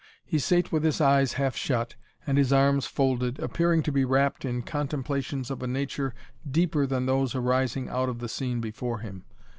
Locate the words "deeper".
6.49-6.87